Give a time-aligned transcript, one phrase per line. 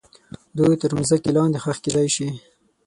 [0.57, 2.27] دوی تر مځکې لاندې ښخ کیدای سي.